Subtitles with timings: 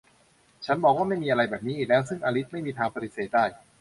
[0.65, 3.45] ฉันบอกว่า ไม่มีอะไรแบบนี้อีกแล้ว ซึ่งอลิซไม่มีทางปฏิเสธได้